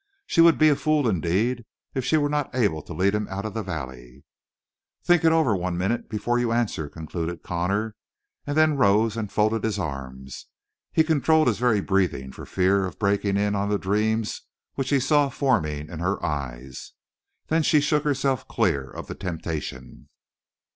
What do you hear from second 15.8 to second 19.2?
in her eyes. Then she shook herself clear of the